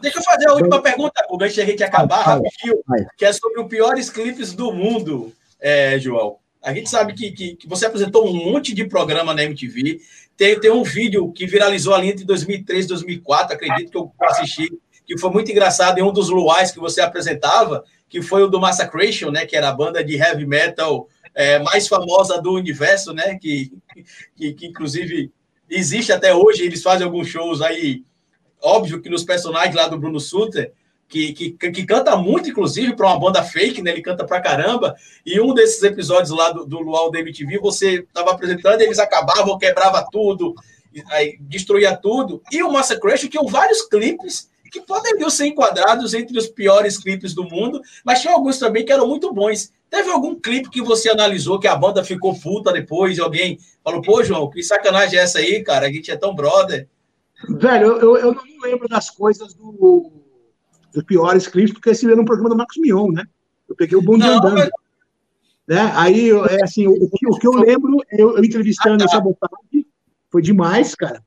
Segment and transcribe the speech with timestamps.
[0.00, 2.82] Deixa eu fazer a última pergunta, o antes de a gente acabar rapidinho,
[3.16, 6.36] que é sobre os piores clipes do mundo, é, João.
[6.62, 10.00] A gente sabe que, que, que, você apresentou um monte de programa na MTV.
[10.36, 14.68] Tem, tem um vídeo que viralizou ali entre 2003 e 2004, acredito que eu assisti,
[15.06, 18.60] que foi muito engraçado em um dos luais que você apresentava, que foi o do
[18.60, 19.46] Massacration, né?
[19.46, 23.38] Que era a banda de heavy metal é, mais famosa do universo, né?
[23.38, 23.72] Que,
[24.36, 25.30] que, que, inclusive
[25.70, 26.64] existe até hoje.
[26.64, 28.02] Eles fazem alguns shows aí,
[28.62, 30.72] óbvio que nos personagens lá do Bruno Suter,
[31.08, 33.92] que, que, que canta muito, inclusive, para uma banda fake, né?
[33.92, 34.94] Ele canta pra caramba.
[35.24, 39.58] E um desses episódios lá do, do Luau da MTV, você estava apresentando, eles acabavam,
[39.58, 40.54] quebrava tudo,
[41.10, 42.42] aí, destruía tudo.
[42.52, 47.44] E o Massacration tinham vários clipes que poderiam ser enquadrados entre os piores clipes do
[47.44, 49.72] mundo, mas tinha alguns também que eram muito bons.
[49.90, 54.02] Teve algum clipe que você analisou que a banda ficou puta depois e alguém falou,
[54.02, 55.86] pô, João, que sacanagem é essa aí, cara?
[55.86, 56.86] A gente é tão brother.
[57.46, 60.10] Velho, eu, eu não lembro das coisas do,
[60.92, 63.24] dos piores clipes, porque esse era um programa do Marcos Mion, né?
[63.68, 64.54] Eu peguei o Bom de Andando.
[64.54, 64.70] Mas...
[65.68, 65.92] Né?
[65.94, 69.12] Aí, é assim, o, o, que, o que eu lembro, eu, eu entrevistando ah, tá.
[69.12, 69.86] Sabotagem,
[70.30, 71.22] foi demais, cara.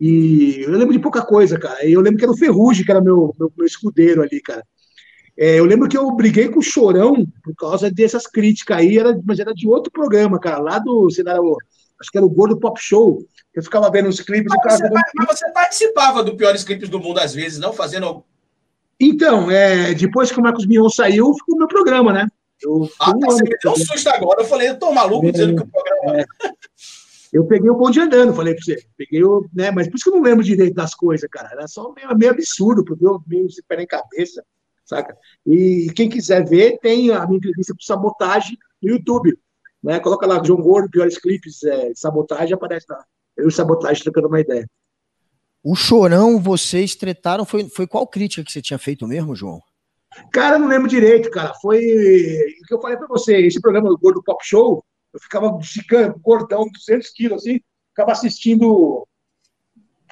[0.00, 1.86] E eu lembro de pouca coisa, cara.
[1.86, 4.64] Eu lembro que era o Ferrugem, que era meu, meu, meu escudeiro ali, cara.
[5.36, 9.18] É, eu lembro que eu briguei com o Chorão por causa dessas críticas aí, era,
[9.24, 11.36] mas era de outro programa, cara, lá do, sei lá,
[12.00, 14.52] acho que era o Gordo Pop Show, eu ficava vendo os clipes.
[14.64, 17.72] Mas, você, mas você participava do Piores Clipes do Mundo às vezes, não?
[17.72, 18.24] Fazendo.
[18.98, 22.26] Então, é, depois que o Marcos Mion saiu, ficou o meu programa, né?
[22.62, 24.42] Eu, ah, um você me deu um susto agora.
[24.42, 26.20] Eu falei, eu tô maluco é, dizendo que o programa.
[26.20, 26.24] É.
[27.32, 28.76] Eu peguei o bonde andando, falei pra você.
[28.96, 31.50] Peguei o, né, mas por isso que eu não lembro direito das coisas, cara.
[31.52, 34.44] Era só meio, meio absurdo, porque eu meio se pé em cabeça,
[34.84, 35.16] saca?
[35.46, 39.38] E quem quiser ver, tem a minha entrevista com sabotagem no YouTube.
[39.82, 39.98] Né?
[40.00, 43.04] Coloca lá João Gordo, piores clipes, é, sabotagem, aparece lá.
[43.36, 44.66] Eu e o sabotagem trocando uma ideia.
[45.62, 49.62] O Chorão, vocês tretaram, foi, foi qual crítica que você tinha feito mesmo, João?
[50.32, 51.54] Cara, não lembro direito, cara.
[51.60, 53.36] Foi o que eu falei para você.
[53.36, 59.06] Esse programa do Gordo Pop Show, eu ficava gigante, gordão, 200 quilos, assim, ficava assistindo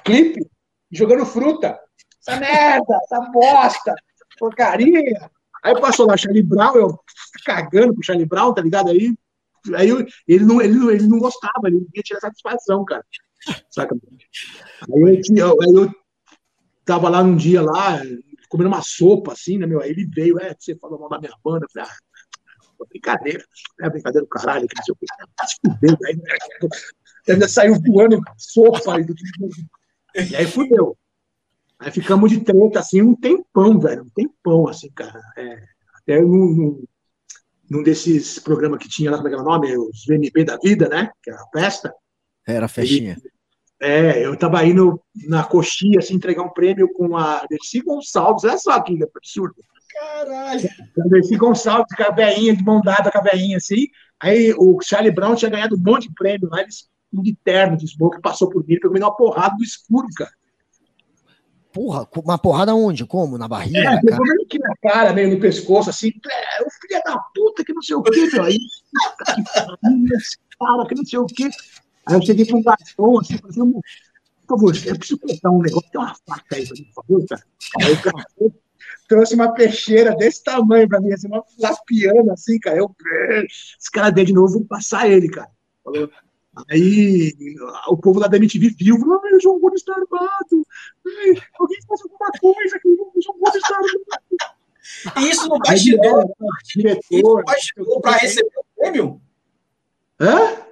[0.03, 0.47] clipe
[0.91, 1.79] jogando fruta.
[2.21, 3.95] Essa merda, essa bosta,
[4.37, 5.29] porcaria.
[5.63, 6.99] Aí passou lá Charlie Brown, eu
[7.45, 8.89] cagando pro Charlie Brown, tá ligado?
[8.89, 9.13] Aí,
[9.75, 13.05] aí eu, ele, não, ele, não, ele não gostava, ele não ia tirar satisfação, cara.
[13.69, 13.95] Saca?
[14.93, 15.91] Aí eu, aí eu
[16.85, 18.01] tava lá num dia lá,
[18.49, 19.81] comendo uma sopa, assim, né, meu?
[19.81, 21.65] Aí ele veio, é, você falou mal da minha banda.
[21.65, 23.43] Eu falei, ah, brincadeira.
[23.79, 25.05] É brincadeira do caralho, que não sei o que.
[25.35, 25.97] Tá se fudendo.
[26.05, 26.19] Aí
[27.33, 28.95] ainda saiu voando sopa.
[30.15, 30.97] E aí fudeu.
[31.77, 34.03] Aí ficamos de treta, assim, um tempão, velho.
[34.03, 35.21] Um tempão, assim, cara.
[35.37, 35.63] É,
[35.95, 36.83] até num,
[37.69, 39.77] num desses programas que tinha lá, como é que era o nome?
[39.77, 41.11] Os VMP da vida, né?
[41.21, 41.93] Que era a festa.
[42.47, 43.17] Era a festinha.
[43.79, 48.43] é, eu tava indo na coxinha, assim, entregar um prêmio com a Dercy Gonçalves.
[48.43, 49.55] Olha só que absurdo.
[49.93, 50.69] Caralho!
[51.09, 53.87] Dercy Gonçalves, com a veinha, de mão dada com a veinha, assim.
[54.21, 57.87] Aí o Charlie Brown tinha ganhado um monte de prêmio lá, eles de terno, de
[57.87, 60.31] smoke, passou por mim, pegou me uma porrada do escuro, cara.
[61.71, 63.05] Porra, uma porrada onde?
[63.05, 63.37] Como?
[63.37, 63.77] Na barriga?
[63.77, 67.63] É, pegou meio aqui na cara, meio no pescoço, assim, é, o filho da puta,
[67.63, 68.43] que não sei o quê, meu.
[68.43, 69.43] Aí, que
[70.59, 71.49] cara, que não sei o quê.
[72.07, 73.73] Aí eu cheguei com um garçom, assim, falei,
[74.47, 77.43] por favor, eu preciso contar um negócio, tem uma faca aí, por favor, cara.
[77.81, 78.59] Aí o garçom
[79.07, 82.77] trouxe uma peixeira desse tamanho pra mim, assim, uma lapiana, assim, cara.
[82.77, 82.95] Eu,
[83.45, 85.49] esse cara veio de novo, vou passar ele, cara.
[85.83, 86.09] Falou.
[86.69, 87.33] Aí
[87.87, 90.65] o povo lá da MTV viu, falou, ah, o João Gordo está armado.
[91.59, 95.29] alguém faz alguma coisa aqui, o João Gordo está armado.
[95.29, 96.25] Isso no bastidor.
[96.65, 99.21] Diretor, isso no bastidor para receber o prêmio?
[100.19, 100.69] Hã?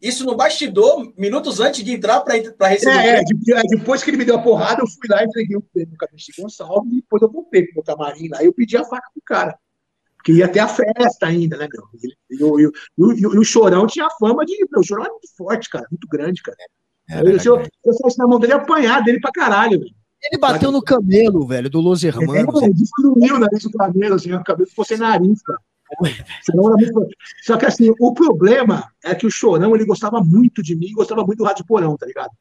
[0.00, 4.24] Isso no bastidor, minutos antes de entrar para receber é, é, depois que ele me
[4.24, 7.30] deu a porrada, eu fui lá, entreguei o prêmio no Cabeça Gonçalves e depois eu
[7.30, 9.58] voltei pro meu camarim lá e eu pedi a faca pro cara.
[10.28, 11.88] Porque ia ter a festa ainda, né, meu?
[12.30, 14.58] E, o, e, o, e o Chorão tinha fama de.
[14.70, 16.56] Meu, o Chorão era muito forte, cara, muito grande, cara.
[17.08, 19.94] É, eu, se eu, eu fosse na mão dele, ia apanhar dele pra caralho, velho.
[20.22, 22.62] Ele bateu no camelo, velho, do Los Hermanos.
[22.62, 25.60] É, destruiu o nariz do camelo, assim, o cabelo ficou sem nariz, cara.
[27.42, 31.24] Só que assim, o problema é que o Chorão ele gostava muito de mim, gostava
[31.24, 32.32] muito do Rádio Porão, tá ligado?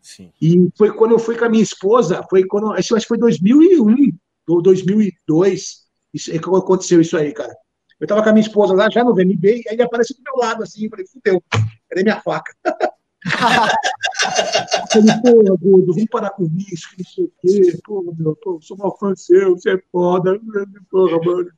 [0.00, 0.30] Sim.
[0.40, 4.12] E foi quando eu fui com a minha esposa, foi quando, acho que foi 2001
[4.46, 5.85] ou 2002,
[6.16, 7.54] isso, é que aconteceu isso aí, cara.
[7.98, 10.22] Eu tava com a minha esposa lá, já no VMB, e aí ele apareceu do
[10.22, 11.42] meu lado, assim, eu falei, fudeu,
[11.88, 12.54] cadê minha faca?
[14.92, 18.58] falei, pô, gordo, vamos parar com isso, que não sei o quê, pô, meu, pô,
[18.60, 20.38] sou mal fã seu, você é foda,
[20.90, 21.50] porra, mano,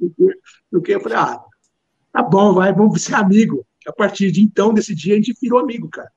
[0.71, 0.95] não sei.
[0.95, 1.43] Eu falei, ah,
[2.13, 3.67] tá bom, vai, vamos ser amigo.
[3.87, 6.11] A partir de então, desse dia, a gente virou amigo, cara.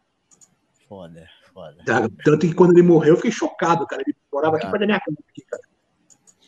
[0.87, 1.83] Foda, foda.
[2.23, 4.03] Tanto que quando ele morreu, eu fiquei chocado, cara.
[4.05, 5.63] Ele morava aqui perto da minha casa, aqui, cara.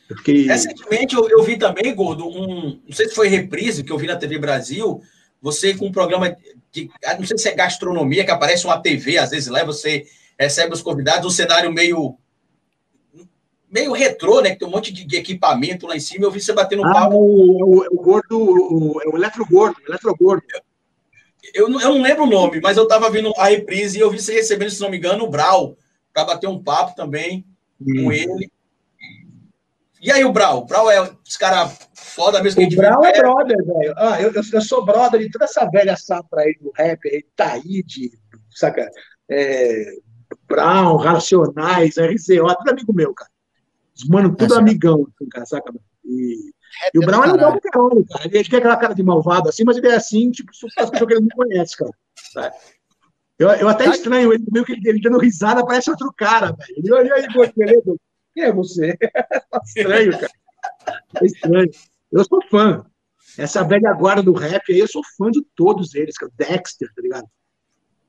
[0.09, 0.45] Eu fiquei...
[0.45, 2.79] Recentemente eu, eu, vi também, Gordo, um.
[2.85, 5.01] Não sei se foi reprise que eu vi na TV Brasil.
[5.41, 6.35] Você com um programa
[6.71, 6.89] de.
[7.05, 10.05] Ah, não sei se é gastronomia, que aparece uma TV, às vezes lá, você
[10.39, 12.17] recebe os convidados, um cenário meio.
[13.69, 14.51] Meio retrô, né?
[14.51, 16.25] Que tem um monte de, equipamento lá em cima.
[16.25, 17.15] Eu vi você batendo ah, papo.
[17.15, 20.43] O, o, o gordo, o, é o eletrogordo, eletrogordo.
[21.53, 24.19] Eu, eu não lembro o nome, mas eu estava vendo a reprise e eu vi
[24.19, 25.75] você recebendo, se não me engano, o Brau,
[26.13, 27.43] para bater um papo também
[27.81, 28.03] hum.
[28.03, 28.51] com ele.
[30.03, 30.59] E aí, o Brau?
[30.59, 31.65] O Brau é os cara
[31.95, 33.93] foda mesmo que a gente O Brau é brother, velho.
[33.95, 37.25] Ah, eu, eu, eu, sou brother de toda essa velha safra aí do rap, aí,
[37.33, 38.11] Taíde,
[38.51, 38.89] saca?
[39.31, 39.85] É,
[40.45, 43.31] Brown, Racionais, RCO, tudo amigo meu, cara.
[43.95, 45.73] Os mano, tudo é amigão, assim, cara, saca?
[46.03, 46.51] E,
[46.93, 48.25] e o Brown é legal pra caralho, cara.
[48.25, 51.13] Ele tem aquela cara de malvado assim, mas ele é assim, tipo, as pessoas que
[51.13, 51.91] ele não conhece, cara.
[53.39, 56.73] Eu, eu até estranho ele, meio que ele, ele dando risada, parece outro cara, velho.
[56.75, 57.95] Ele olha aí, beleza?
[58.33, 58.97] Quem é você?
[58.99, 59.09] É
[59.65, 60.31] estranho, cara.
[61.21, 61.69] É estranho.
[62.11, 62.85] Eu sou fã.
[63.37, 66.31] Essa velha guarda do rap aí, eu sou fã de todos eles, cara.
[66.35, 67.27] Dexter, tá ligado?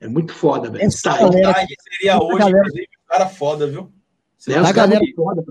[0.00, 0.84] É muito foda, velho.
[0.84, 1.54] Essa tá, galera,
[1.92, 2.58] seria hoje, galera...
[2.58, 3.92] inclusive, um cara foda, viu?
[4.48, 5.42] É, da galera foda,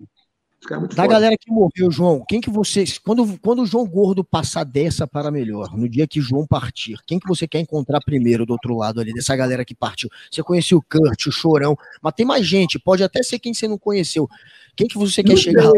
[0.96, 5.06] da galera que morreu, João, quem que vocês, quando, quando o João Gordo passar dessa
[5.06, 8.76] para melhor, no dia que João partir, quem que você quer encontrar primeiro do outro
[8.76, 10.10] lado ali, dessa galera que partiu?
[10.32, 13.68] Você conheceu o Kurt, o Chorão, mas tem mais gente, pode até ser quem você
[13.68, 14.30] não conheceu.
[14.76, 15.74] Quem que você quer chegar lá?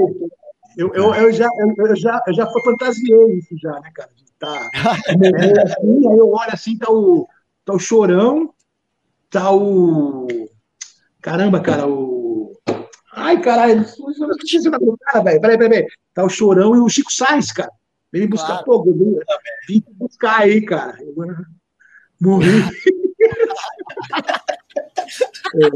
[0.78, 4.10] Eu, eu, eu, já, eu, já, eu já fantasiei isso já, né, cara?
[4.38, 7.28] Tá, assim, aí eu olho assim, tá o,
[7.64, 8.54] tá o Chorão,
[9.30, 10.28] tá o...
[11.22, 12.15] Caramba, cara, o...
[13.26, 15.42] Ai, caralho, eu não tinha do cara, velho.
[15.42, 15.88] Peraí, peraí, peraí.
[16.14, 17.72] Tá o Chorão e o Chico Sainz, cara.
[18.12, 18.84] vem buscar, claro.
[18.84, 19.20] vem
[19.68, 20.96] vim buscar aí, cara.
[21.02, 21.16] Eu
[22.22, 22.52] morri.
[25.56, 25.70] é.